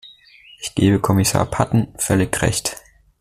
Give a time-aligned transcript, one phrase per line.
[0.57, 2.75] Ich gebe Kommissar Patten völlig Recht.